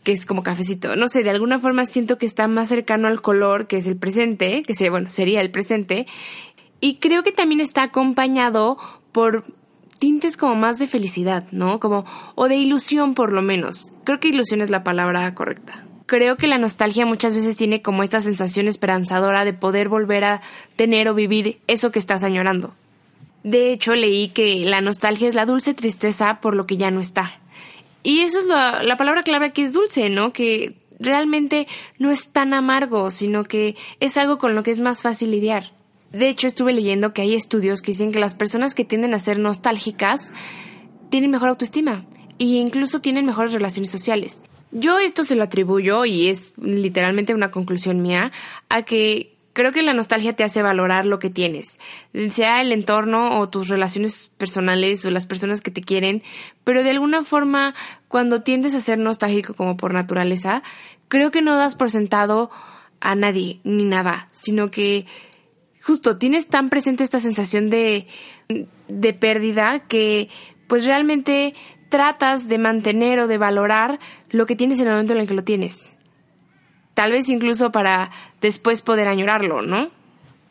que 0.03 0.13
es 0.13 0.27
como 0.27 0.43
cafecito. 0.43 0.97
No 0.97 1.09
sé, 1.09 1.23
de 1.23 1.31
alguna 1.31 1.59
forma 1.59 1.85
siento 1.85 2.19
que 2.19 2.27
está 2.27 2.49
más 2.49 2.69
cercano 2.69 3.09
al 3.09 3.21
color, 3.21 3.67
que 3.67 3.77
es 3.77 3.87
el 3.87 3.97
presente, 3.97 4.63
que 4.63 4.91
bueno, 4.91 5.11
sería 5.11 5.41
el 5.41 5.51
presente. 5.51 6.07
Y 6.81 6.97
creo 6.97 7.23
que 7.23 7.33
también 7.33 7.61
está 7.61 7.83
acompañado 7.83 8.79
por 9.13 9.45
tintes 9.99 10.39
como 10.39 10.55
más 10.55 10.79
de 10.79 10.87
felicidad, 10.87 11.47
¿no? 11.51 11.79
Como, 11.79 12.07
o 12.35 12.49
de 12.49 12.57
ilusión 12.57 13.15
por 13.15 13.33
lo 13.33 13.43
menos. 13.43 13.93
Creo 14.05 14.19
que 14.19 14.29
ilusión 14.29 14.63
es 14.63 14.71
la 14.71 14.83
palabra 14.83 15.35
correcta. 15.35 15.85
Creo 16.11 16.37
que 16.37 16.49
la 16.49 16.59
nostalgia 16.59 17.07
muchas 17.07 17.37
veces 17.37 17.57
tiene 17.57 17.83
como 17.83 18.03
esta 18.03 18.21
sensación 18.21 18.67
esperanzadora 18.67 19.45
de 19.45 19.53
poder 19.53 19.89
volver 19.89 20.25
a 20.25 20.43
tener 20.75 21.07
o 21.07 21.15
vivir 21.15 21.61
eso 21.69 21.93
que 21.93 22.01
estás 22.01 22.25
añorando. 22.25 22.75
De 23.45 23.73
hecho, 23.73 23.95
leí 23.95 24.27
que 24.27 24.65
la 24.65 24.81
nostalgia 24.81 25.29
es 25.29 25.37
la 25.37 25.47
dulce 25.47 25.73
tristeza 25.73 26.41
por 26.41 26.57
lo 26.57 26.67
que 26.67 26.77
ya 26.77 26.91
no 26.91 26.99
está. 26.99 27.39
Y 28.03 28.23
eso 28.23 28.41
es 28.41 28.47
la, 28.47 28.97
palabra 28.97 29.23
clave 29.23 29.53
que 29.53 29.63
es 29.63 29.73
dulce, 29.73 30.11
¿no? 30.11 30.33
Que 30.33 30.75
realmente 30.99 31.69
no 32.01 32.11
es 32.11 32.27
tan 32.27 32.55
amargo, 32.55 33.13
sino 33.13 33.45
que 33.45 33.77
es 34.01 34.17
algo 34.17 34.39
con 34.39 34.57
lo 34.57 34.65
que 34.65 34.73
es 34.73 34.81
más 34.81 35.03
fácil 35.03 35.31
lidiar. 35.31 35.71
De 36.11 36.29
hecho, 36.29 36.49
estuve 36.49 36.73
leyendo 36.73 37.15
que 37.15 37.23
hay 37.23 37.37
estudios 37.37 37.83
que 37.83 37.93
dicen 37.93 38.11
que 38.11 38.19
las 38.19 38.35
personas 38.35 38.75
que 38.75 38.85
tienden 38.85 39.15
a 39.15 39.21
ser 39.21 39.39
nostálgicas 39.39 40.33
tienen 41.09 41.31
mejor 41.31 41.51
autoestima 41.51 42.05
e 42.41 42.47
incluso 42.47 43.01
tienen 43.01 43.27
mejores 43.27 43.53
relaciones 43.53 43.93
sociales. 43.93 44.43
Yo 44.73 44.99
esto 44.99 45.25
se 45.25 45.35
lo 45.35 45.45
atribuyo, 45.45 46.05
y 46.05 46.29
es 46.29 46.53
literalmente 46.61 47.35
una 47.35 47.51
conclusión 47.51 48.03
mía, 48.03 48.33
a 48.69 48.83
que 48.83 49.35
creo 49.53 49.73
que 49.73 49.83
la 49.83 49.93
nostalgia 49.93 50.35
te 50.35 50.45
hace 50.45 50.63
valorar 50.63 51.07
lo 51.07 51.19
que 51.19 51.31
tienes, 51.31 51.79
sea 52.33 52.63
el 52.63 52.73
entorno 52.73 53.41
o 53.41 53.49
tus 53.49 53.69
relaciones 53.69 54.31
personales 54.39 55.05
o 55.05 55.11
las 55.11 55.27
personas 55.27 55.61
que 55.61 55.71
te 55.71 55.83
quieren, 55.83 56.23
pero 56.65 56.83
de 56.83 56.91
alguna 56.91 57.25
forma 57.25 57.75
cuando 58.09 58.43
tiendes 58.43 58.75
a 58.75 58.81
ser 58.81 58.99
nostálgico 58.99 59.55
como 59.55 59.77
por 59.77 59.93
naturaleza, 59.93 60.63
creo 61.09 61.31
que 61.31 61.43
no 61.43 61.57
das 61.57 61.77
por 61.77 61.91
sentado 61.91 62.51
a 63.01 63.15
nadie 63.15 63.61
ni 63.65 63.85
nada, 63.85 64.29
sino 64.33 64.71
que 64.71 65.07
justo 65.83 66.17
tienes 66.17 66.47
tan 66.47 66.69
presente 66.71 67.03
esta 67.03 67.19
sensación 67.19 67.71
de, 67.71 68.07
de 68.89 69.13
pérdida 69.13 69.81
que 69.81 70.29
pues 70.69 70.85
realmente 70.85 71.55
tratas 71.91 72.49
de 72.49 72.57
mantener 72.57 73.21
o 73.21 73.27
de 73.27 73.37
valorar 73.37 74.01
lo 74.31 74.47
que 74.47 74.57
tienes 74.57 74.79
en 74.81 74.87
el 74.87 74.93
momento 74.93 75.13
en 75.13 75.21
el 75.21 75.29
que 75.29 75.35
lo 75.35 75.45
tienes. 75.45 75.93
Tal 76.95 77.13
vez 77.13 77.29
incluso 77.29 77.71
para 77.71 78.11
después 78.41 78.81
poder 78.81 79.09
añorarlo, 79.09 79.61
¿no? 79.63 79.91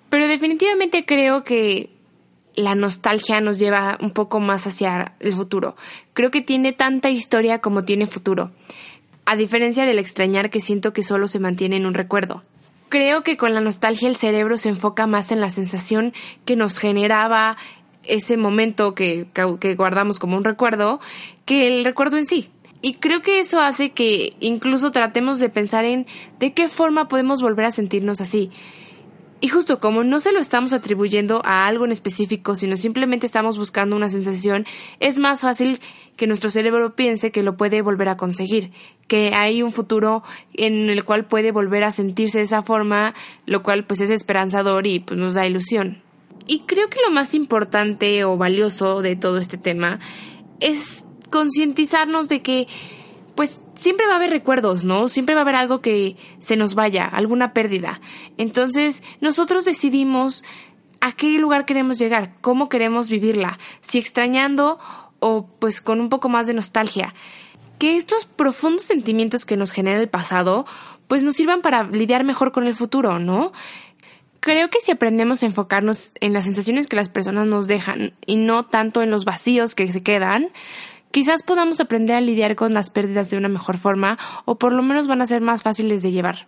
Pero 0.09 0.27
definitivamente 0.27 1.05
creo 1.05 1.43
que 1.43 1.89
la 2.55 2.75
nostalgia 2.75 3.39
nos 3.41 3.59
lleva 3.59 3.97
un 4.01 4.11
poco 4.11 4.39
más 4.39 4.67
hacia 4.67 5.13
el 5.19 5.33
futuro. 5.33 5.75
Creo 6.13 6.31
que 6.31 6.41
tiene 6.41 6.73
tanta 6.73 7.09
historia 7.09 7.59
como 7.59 7.85
tiene 7.85 8.07
futuro. 8.07 8.51
A 9.25 9.35
diferencia 9.35 9.85
del 9.85 9.99
extrañar 9.99 10.49
que 10.49 10.59
siento 10.59 10.91
que 10.91 11.03
solo 11.03 11.27
se 11.27 11.39
mantiene 11.39 11.77
en 11.77 11.85
un 11.85 11.93
recuerdo. 11.93 12.43
Creo 12.89 13.21
que 13.21 13.37
con 13.37 13.53
la 13.53 13.61
nostalgia 13.61 14.07
el 14.07 14.15
cerebro 14.15 14.57
se 14.57 14.69
enfoca 14.69 15.05
más 15.05 15.31
en 15.31 15.39
la 15.39 15.51
sensación 15.51 16.13
que 16.45 16.55
nos 16.55 16.79
generaba 16.79 17.55
ese 18.09 18.37
momento 18.37 18.93
que, 18.95 19.27
guardamos 19.77 20.19
como 20.19 20.37
un 20.37 20.43
recuerdo 20.43 20.99
que 21.45 21.67
el 21.67 21.85
recuerdo 21.85 22.17
en 22.17 22.25
sí. 22.25 22.49
Y 22.81 22.95
creo 22.95 23.21
que 23.21 23.39
eso 23.39 23.59
hace 23.59 23.91
que 23.91 24.35
incluso 24.39 24.91
tratemos 24.91 25.39
de 25.39 25.49
pensar 25.49 25.85
en 25.85 26.07
de 26.39 26.53
qué 26.53 26.69
forma 26.69 27.07
podemos 27.07 27.41
volver 27.41 27.65
a 27.65 27.71
sentirnos 27.71 28.21
así. 28.21 28.51
Y 29.41 29.47
justo 29.47 29.79
como 29.79 30.03
no 30.03 30.19
se 30.19 30.33
lo 30.33 30.39
estamos 30.39 30.73
atribuyendo 30.73 31.41
a 31.45 31.65
algo 31.65 31.85
en 31.85 31.91
específico, 31.91 32.55
sino 32.55 32.75
simplemente 32.75 33.25
estamos 33.25 33.57
buscando 33.57 33.95
una 33.95 34.09
sensación, 34.09 34.65
es 34.99 35.17
más 35.17 35.41
fácil 35.41 35.79
que 36.17 36.27
nuestro 36.27 36.49
cerebro 36.49 36.95
piense 36.95 37.31
que 37.31 37.43
lo 37.43 37.55
puede 37.55 37.81
volver 37.81 38.09
a 38.09 38.17
conseguir, 38.17 38.71
que 39.07 39.31
hay 39.33 39.63
un 39.63 39.71
futuro 39.71 40.23
en 40.53 40.89
el 40.89 41.05
cual 41.05 41.25
puede 41.25 41.53
volver 41.53 41.85
a 41.85 41.93
sentirse 41.93 42.39
de 42.39 42.43
esa 42.43 42.63
forma, 42.63 43.15
lo 43.45 43.63
cual 43.63 43.85
pues 43.85 44.01
es 44.01 44.09
esperanzador 44.09 44.85
y 44.85 44.99
pues 44.99 45.17
nos 45.17 45.35
da 45.35 45.45
ilusión. 45.45 46.08
Y 46.49 46.61
creo 46.61 46.89
que 46.89 46.97
lo 47.05 47.11
más 47.11 47.35
importante 47.35 48.23
o 48.23 48.35
valioso 48.35 49.03
de 49.03 49.15
todo 49.15 49.37
este 49.37 49.59
tema 49.59 49.99
es 50.59 51.05
concientizarnos 51.29 52.27
de 52.27 52.41
que 52.41 52.67
pues 53.35 53.61
siempre 53.75 54.07
va 54.07 54.13
a 54.13 54.15
haber 54.15 54.31
recuerdos, 54.31 54.83
¿no? 54.83 55.09
Siempre 55.09 55.35
va 55.35 55.41
a 55.41 55.43
haber 55.43 55.55
algo 55.55 55.79
que 55.79 56.17
se 56.39 56.57
nos 56.57 56.73
vaya, 56.73 57.05
alguna 57.05 57.53
pérdida. 57.53 58.01
Entonces, 58.37 59.03
nosotros 59.21 59.63
decidimos 59.63 60.43
a 61.01 61.11
qué 61.11 61.37
lugar 61.37 61.65
queremos 61.65 61.99
llegar, 61.99 62.33
cómo 62.41 62.67
queremos 62.67 63.09
vivirla, 63.09 63.59
si 63.81 63.99
extrañando 63.99 64.79
o 65.19 65.45
pues 65.59 65.81
con 65.81 66.01
un 66.01 66.09
poco 66.09 66.29
más 66.29 66.47
de 66.47 66.55
nostalgia. 66.55 67.13
Que 67.77 67.95
estos 67.95 68.25
profundos 68.25 68.85
sentimientos 68.85 69.45
que 69.45 69.55
nos 69.55 69.71
genera 69.71 70.01
el 70.01 70.09
pasado, 70.09 70.65
pues 71.07 71.21
nos 71.21 71.35
sirvan 71.35 71.61
para 71.61 71.83
lidiar 71.83 72.23
mejor 72.23 72.51
con 72.51 72.65
el 72.65 72.73
futuro, 72.73 73.19
¿no? 73.19 73.53
Creo 74.39 74.69
que 74.69 74.79
si 74.79 74.91
aprendemos 74.91 75.43
a 75.43 75.47
enfocarnos 75.47 76.11
en 76.21 76.33
las 76.33 76.45
sensaciones 76.45 76.87
que 76.87 76.95
las 76.95 77.09
personas 77.09 77.47
nos 77.47 77.67
dejan 77.67 78.13
y 78.25 78.37
no 78.37 78.65
tanto 78.65 79.01
en 79.01 79.11
los 79.11 79.25
vacíos 79.25 79.75
que 79.75 79.91
se 79.91 80.01
quedan, 80.01 80.49
Quizás 81.11 81.41
podamos 81.41 81.79
aprender 81.79 82.15
a 82.15 82.21
lidiar 82.21 82.55
con 82.55 82.75
las 82.75 82.91
pérdidas 82.91 83.31
de 83.31 83.37
una 83.37 83.49
mejor 83.49 83.77
forma 83.77 84.19
o 84.45 84.59
por 84.59 84.73
lo 84.73 84.83
menos 84.83 85.07
van 85.07 85.23
a 85.23 85.25
ser 85.25 85.41
más 85.41 85.63
fáciles 85.63 86.03
de 86.03 86.11
llevar. 86.11 86.47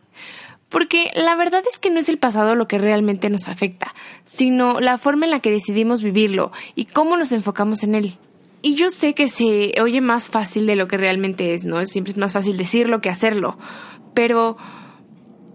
Porque 0.70 1.10
la 1.16 1.36
verdad 1.36 1.64
es 1.70 1.80
que 1.80 1.90
no 1.90 2.00
es 2.00 2.10
el 2.10 2.20
pasado 2.20 2.56
lo 2.56 2.68
que 2.68 2.78
realmente 2.78 3.30
nos 3.30 3.48
afecta, 3.48 3.94
sino 4.24 4.80
la 4.80 4.98
forma 4.98 5.26
en 5.26 5.32
la 5.32 5.40
que 5.40 5.52
decidimos 5.52 6.04
vivirlo 6.04 6.52
y 6.76 6.86
cómo 6.86 7.18
nos 7.18 7.32
enfocamos 7.32 7.84
en 7.84 7.96
él. 7.96 8.18
Y 8.62 8.76
yo 8.76 8.92
sé 8.92 9.16
que 9.16 9.28
se 9.28 9.74
oye 9.82 10.00
más 10.00 10.30
fácil 10.30 10.68
de 10.68 10.76
lo 10.76 10.88
que 10.88 10.98
realmente 10.98 11.56
es, 11.56 11.66
¿no? 11.66 11.84
Siempre 11.88 12.12
es 12.12 12.18
más 12.18 12.32
fácil 12.32 12.56
decirlo 12.56 13.02
que 13.02 13.10
hacerlo. 13.10 13.58
Pero 14.14 14.58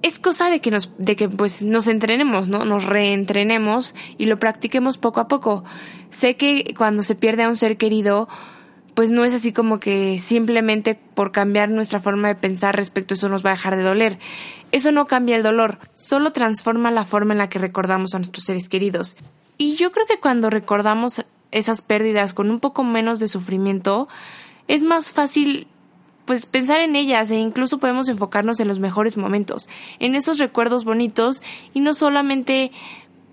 es 0.07 0.21
cosa 0.21 0.49
de 0.49 0.61
que 0.61 0.71
nos, 0.71 0.91
de 0.99 1.17
que 1.17 1.29
pues 1.29 1.63
nos 1.63 1.89
entrenemos, 1.89 2.47
¿no? 2.47 2.65
Nos 2.65 2.85
reentrenemos 2.85 3.93
y 4.19 4.27
lo 4.27 4.39
practiquemos 4.39 4.99
poco 4.99 5.19
a 5.19 5.27
poco. 5.27 5.65
Sé 6.11 6.37
que 6.37 6.75
cuando 6.79 7.03
se 7.03 7.17
pierde 7.17 7.43
a 7.43 7.49
un 7.49 7.57
ser 7.57 7.77
querido, 7.77 8.29
pues 8.95 9.11
no 9.11 9.25
es 9.25 9.35
así 9.35 9.53
como 9.53 9.81
que 9.81 10.21
simplemente 10.21 10.95
por 10.95 11.33
cambiar 11.33 11.71
nuestra 11.71 12.01
forma 12.01 12.29
de 12.29 12.37
pensar 12.37 12.77
respecto 12.77 13.15
a 13.15 13.17
eso 13.17 13.29
nos 13.29 13.45
va 13.45 13.51
a 13.51 13.55
dejar 13.55 13.75
de 13.75 13.83
doler. 13.83 14.19
Eso 14.71 14.93
no 14.93 15.07
cambia 15.07 15.35
el 15.35 15.43
dolor, 15.43 15.81
solo 15.93 16.31
transforma 16.31 16.93
la 16.93 17.05
forma 17.05 17.35
en 17.35 17.39
la 17.39 17.49
que 17.49 17.59
recordamos 17.59 18.15
a 18.15 18.19
nuestros 18.19 18.45
seres 18.45 18.69
queridos. 18.69 19.17
Y 19.59 19.75
yo 19.75 19.91
creo 19.91 20.07
que 20.07 20.21
cuando 20.21 20.51
recordamos 20.51 21.25
esas 21.51 21.83
pérdidas 21.83 22.33
con 22.33 22.51
un 22.51 22.61
poco 22.61 22.85
menos 22.85 23.19
de 23.19 23.27
sufrimiento, 23.27 24.07
es 24.69 24.85
más 24.85 25.13
fácil 25.13 25.67
pues 26.27 26.45
pensar 26.45 26.81
en 26.81 26.97
ellas 26.97 27.31
e 27.31 27.37
incluso 27.37 27.79
podemos 27.79 28.09
enfocarnos 28.09 28.61
en 28.61 28.69
los 28.69 28.79
mejores 28.79 29.17
momentos, 29.17 29.69
en 29.99 30.15
esos 30.15 30.39
recuerdos 30.39 30.85
bonitos 30.85 31.43
y 31.73 31.81
no 31.81 31.95
solamente 31.95 32.71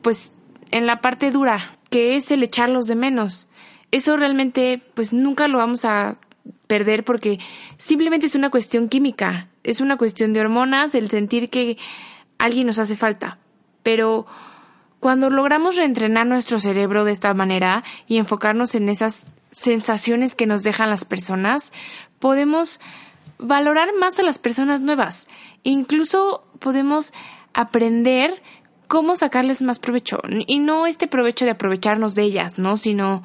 pues 0.01 0.31
en 0.71 0.85
la 0.85 1.01
parte 1.01 1.31
dura, 1.31 1.77
que 1.89 2.15
es 2.15 2.31
el 2.31 2.43
echarlos 2.43 2.88
de 2.88 2.95
menos 2.95 3.50
eso 3.93 4.17
realmente 4.17 4.81
pues 4.95 5.13
nunca 5.13 5.47
lo 5.47 5.59
vamos 5.59 5.85
a 5.85 6.17
perder 6.65 7.05
porque 7.05 7.39
simplemente 7.77 8.25
es 8.25 8.33
una 8.33 8.50
cuestión 8.50 8.89
química, 8.89 9.50
es 9.63 9.81
una 9.81 9.97
cuestión 9.97 10.33
de 10.33 10.41
hormonas, 10.41 10.95
el 10.95 11.12
sentir 11.12 11.51
que 11.51 11.77
alguien 12.39 12.65
nos 12.65 12.79
hace 12.79 12.95
falta. 12.95 13.38
Pero 13.83 14.25
cuando 15.00 15.29
logramos 15.29 15.75
reentrenar 15.75 16.25
nuestro 16.25 16.59
cerebro 16.59 17.05
de 17.05 17.12
esta 17.12 17.35
manera 17.35 17.83
y 18.07 18.17
enfocarnos 18.17 18.73
en 18.73 18.89
esas 18.89 19.27
sensaciones 19.51 20.33
que 20.33 20.47
nos 20.47 20.63
dejan 20.63 20.89
las 20.89 21.05
personas, 21.05 21.71
podemos 22.24 22.80
valorar 23.38 23.89
más 24.00 24.18
a 24.18 24.24
las 24.24 24.39
personas 24.39 24.80
nuevas. 24.80 25.27
Incluso 25.63 26.48
podemos 26.60 27.12
aprender 27.53 28.42
cómo 28.88 29.18
sacarles 29.18 29.62
más 29.62 29.80
provecho. 29.80 30.20
Y 30.48 30.60
no 30.60 30.88
este 30.88 31.08
provecho 31.08 31.44
de 31.44 31.51
aprovecharnos 31.51 32.15
de 32.15 32.24
ellas, 32.24 32.58
¿no? 32.58 32.77
Sino 32.77 33.24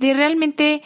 de 0.00 0.12
realmente 0.12 0.82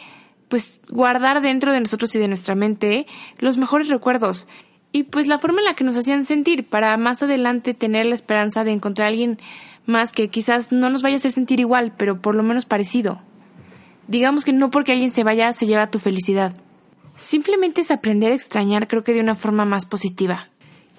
pues 0.49 0.79
guardar 0.87 1.41
dentro 1.41 1.71
de 1.71 1.79
nosotros 1.79 2.13
y 2.13 2.19
de 2.19 2.27
nuestra 2.27 2.53
mente 2.53 3.07
los 3.39 3.57
mejores 3.57 3.89
recuerdos 3.89 4.47
y 4.91 5.05
pues 5.05 5.25
la 5.25 5.39
forma 5.39 5.57
en 5.57 5.65
la 5.65 5.73
que 5.73 5.83
nos 5.83 5.97
hacían 5.97 6.25
sentir 6.25 6.69
para 6.69 6.95
más 6.97 7.23
adelante 7.23 7.73
tener 7.73 8.05
la 8.05 8.13
esperanza 8.13 8.65
de 8.65 8.71
encontrar 8.71 9.07
a 9.07 9.09
alguien 9.09 9.39
más 9.87 10.11
que 10.11 10.29
quizás 10.29 10.71
no 10.71 10.91
nos 10.91 11.01
vaya 11.01 11.15
a 11.15 11.17
hacer 11.17 11.31
sentir 11.31 11.59
igual, 11.59 11.95
pero 11.97 12.21
por 12.21 12.35
lo 12.35 12.43
menos 12.43 12.67
parecido. 12.67 13.19
Digamos 14.07 14.45
que 14.45 14.53
no 14.53 14.69
porque 14.69 14.91
alguien 14.91 15.11
se 15.11 15.23
vaya 15.23 15.51
se 15.53 15.65
lleva 15.65 15.89
tu 15.89 15.97
felicidad. 15.97 16.53
Simplemente 17.17 17.81
es 17.81 17.89
aprender 17.89 18.31
a 18.31 18.35
extrañar 18.35 18.87
creo 18.87 19.03
que 19.03 19.13
de 19.13 19.19
una 19.19 19.33
forma 19.33 19.65
más 19.65 19.87
positiva. 19.87 20.49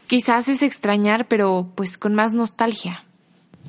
Quizás 0.08 0.48
es 0.48 0.62
extrañar 0.62 1.28
pero 1.28 1.70
pues 1.76 1.96
con 1.96 2.14
más 2.14 2.32
nostalgia. 2.32 3.04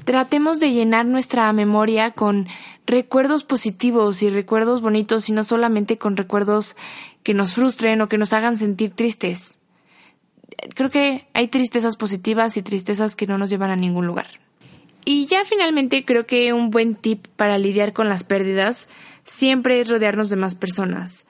Tratemos 0.04 0.60
de 0.60 0.72
llenar 0.72 1.06
nuestra 1.06 1.54
memoria 1.54 2.12
con 2.12 2.48
recuerdos 2.88 3.44
positivos 3.44 4.24
y 4.24 4.32
recuerdos 4.32 4.82
bonitos 4.82 5.30
y 5.30 5.34
no 5.34 5.44
solamente 5.44 6.00
con 6.00 6.18
recuerdos 6.18 6.76
que 7.22 7.36
nos 7.36 7.54
frustren 7.54 8.02
o 8.02 8.10
que 8.10 8.18
nos 8.18 8.34
hagan 8.34 8.58
sentir 8.58 8.92
tristes. 8.92 9.60
Creo 10.74 10.90
que 10.90 11.28
hay 11.34 11.50
tristezas 11.50 11.98
positivas 11.98 12.58
y 12.58 12.64
tristezas 12.64 13.16
que 13.16 13.28
no 13.28 13.38
nos 13.38 13.52
llevan 13.52 13.70
a 13.70 13.76
ningún 13.76 14.08
lugar. 14.08 14.28
Y 15.06 15.28
ya 15.28 15.46
finalmente 15.46 16.04
creo 16.04 16.26
que 16.26 16.52
un 16.52 16.72
buen 16.72 16.96
tip 16.96 17.28
para 17.36 17.60
lidiar 17.60 17.94
con 17.94 18.10
las 18.10 18.24
pérdidas 18.24 18.90
siempre 19.24 19.80
es 19.80 19.90
rodearnos 19.90 20.30
de 20.30 20.36
más 20.36 20.56
personas 20.56 21.26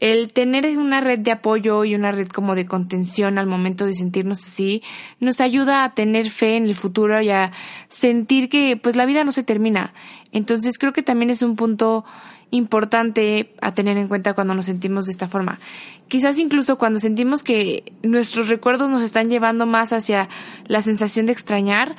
el 0.00 0.32
tener 0.32 0.66
una 0.78 1.00
red 1.00 1.18
de 1.18 1.30
apoyo 1.30 1.84
y 1.84 1.94
una 1.94 2.10
red 2.10 2.28
como 2.28 2.54
de 2.54 2.66
contención 2.66 3.38
al 3.38 3.46
momento 3.46 3.84
de 3.86 3.92
sentirnos 3.92 4.38
así 4.38 4.82
nos 5.20 5.40
ayuda 5.40 5.84
a 5.84 5.94
tener 5.94 6.30
fe 6.30 6.56
en 6.56 6.64
el 6.64 6.74
futuro 6.74 7.20
y 7.20 7.28
a 7.28 7.52
sentir 7.90 8.48
que 8.48 8.78
pues 8.82 8.96
la 8.96 9.04
vida 9.04 9.24
no 9.24 9.30
se 9.30 9.42
termina. 9.42 9.92
Entonces 10.32 10.78
creo 10.78 10.94
que 10.94 11.02
también 11.02 11.30
es 11.30 11.42
un 11.42 11.54
punto 11.54 12.04
importante 12.50 13.54
a 13.60 13.74
tener 13.74 13.96
en 13.98 14.08
cuenta 14.08 14.34
cuando 14.34 14.54
nos 14.54 14.66
sentimos 14.66 15.04
de 15.04 15.12
esta 15.12 15.28
forma. 15.28 15.60
Quizás 16.08 16.38
incluso 16.38 16.78
cuando 16.78 16.98
sentimos 16.98 17.42
que 17.42 17.92
nuestros 18.02 18.48
recuerdos 18.48 18.90
nos 18.90 19.02
están 19.02 19.28
llevando 19.28 19.66
más 19.66 19.92
hacia 19.92 20.28
la 20.66 20.82
sensación 20.82 21.26
de 21.26 21.32
extrañar, 21.32 21.94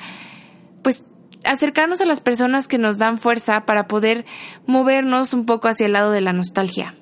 pues 0.82 1.04
acercarnos 1.44 2.00
a 2.00 2.04
las 2.04 2.20
personas 2.20 2.68
que 2.68 2.78
nos 2.78 2.98
dan 2.98 3.18
fuerza 3.18 3.64
para 3.64 3.86
poder 3.86 4.26
movernos 4.66 5.32
un 5.32 5.46
poco 5.46 5.68
hacia 5.68 5.86
el 5.86 5.92
lado 5.92 6.10
de 6.10 6.20
la 6.20 6.32
nostalgia. 6.32 6.94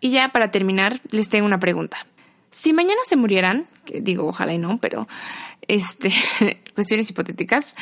Y 0.00 0.10
ya 0.10 0.30
para 0.30 0.50
terminar, 0.50 1.00
les 1.10 1.28
tengo 1.28 1.46
una 1.46 1.60
pregunta. 1.60 2.06
Si 2.50 2.72
mañana 2.72 3.00
se 3.04 3.16
murieran, 3.16 3.66
digo 3.86 4.26
ojalá 4.26 4.52
y 4.52 4.58
no, 4.58 4.78
pero 4.78 5.06
este, 5.68 6.12
cuestiones 6.74 7.10
hipotéticas, 7.10 7.76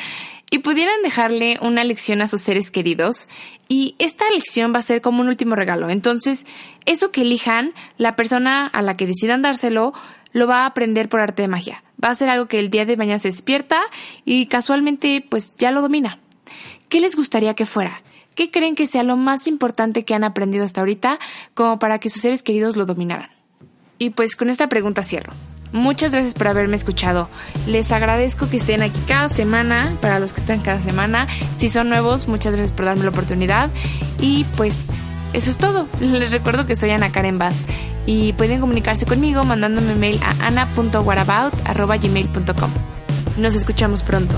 y 0.51 0.59
pudieran 0.59 1.01
dejarle 1.03 1.57
una 1.61 1.83
lección 1.83 2.21
a 2.21 2.27
sus 2.27 2.41
seres 2.41 2.71
queridos. 2.71 3.29
Y 3.67 3.95
esta 3.99 4.29
lección 4.31 4.73
va 4.73 4.79
a 4.79 4.83
ser 4.83 5.01
como 5.01 5.21
un 5.21 5.27
último 5.27 5.55
regalo. 5.55 5.89
Entonces, 5.89 6.45
eso 6.85 7.11
que 7.11 7.21
elijan, 7.21 7.73
la 7.97 8.15
persona 8.15 8.65
a 8.65 8.81
la 8.81 8.97
que 8.97 9.05
decidan 9.05 9.43
dárselo, 9.43 9.93
lo 10.31 10.47
va 10.47 10.63
a 10.63 10.65
aprender 10.65 11.09
por 11.09 11.19
arte 11.19 11.43
de 11.43 11.47
magia. 11.47 11.83
Va 12.03 12.09
a 12.09 12.15
ser 12.15 12.29
algo 12.29 12.47
que 12.47 12.59
el 12.59 12.69
día 12.69 12.85
de 12.85 12.97
mañana 12.97 13.19
se 13.19 13.29
despierta 13.29 13.81
y 14.25 14.47
casualmente 14.47 15.25
pues 15.27 15.53
ya 15.57 15.71
lo 15.71 15.81
domina. 15.81 16.19
¿Qué 16.87 16.99
les 16.99 17.15
gustaría 17.15 17.53
que 17.53 17.65
fuera? 17.65 18.01
¿Qué 18.39 18.51
creen 18.51 18.75
que 18.75 18.87
sea 18.87 19.03
lo 19.03 19.17
más 19.17 19.47
importante 19.47 20.05
que 20.05 20.15
han 20.15 20.23
aprendido 20.23 20.63
hasta 20.63 20.79
ahorita 20.79 21.19
como 21.55 21.77
para 21.77 21.99
que 21.99 22.09
sus 22.09 22.21
seres 22.21 22.41
queridos 22.41 22.77
lo 22.77 22.85
dominaran? 22.85 23.29
Y 23.97 24.11
pues 24.11 24.37
con 24.37 24.49
esta 24.49 24.69
pregunta 24.69 25.03
cierro. 25.03 25.33
Muchas 25.73 26.13
gracias 26.13 26.35
por 26.35 26.47
haberme 26.47 26.77
escuchado. 26.77 27.27
Les 27.67 27.91
agradezco 27.91 28.49
que 28.49 28.55
estén 28.55 28.81
aquí 28.81 28.97
cada 29.09 29.27
semana, 29.27 29.93
para 29.99 30.21
los 30.21 30.31
que 30.31 30.39
están 30.39 30.61
cada 30.61 30.81
semana. 30.81 31.27
Si 31.57 31.67
son 31.67 31.89
nuevos, 31.89 32.29
muchas 32.29 32.53
gracias 32.53 32.71
por 32.71 32.85
darme 32.85 33.03
la 33.03 33.09
oportunidad. 33.09 33.71
Y 34.21 34.45
pues 34.55 34.87
eso 35.33 35.51
es 35.51 35.57
todo. 35.57 35.89
Les 35.99 36.31
recuerdo 36.31 36.65
que 36.65 36.77
soy 36.77 36.91
Ana 36.91 37.11
Karen 37.11 37.39
Bass 37.39 37.57
y 38.05 38.31
pueden 38.31 38.61
comunicarse 38.61 39.05
conmigo 39.05 39.43
mandándome 39.43 39.95
mail 39.95 40.17
a 40.23 40.47
ana.whatabout.gmail.com. 40.47 42.71
Nos 43.37 43.55
escuchamos 43.55 44.01
pronto. 44.01 44.33